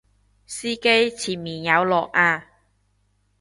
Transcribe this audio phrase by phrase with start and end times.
[0.47, 2.43] 司機前面有落啊！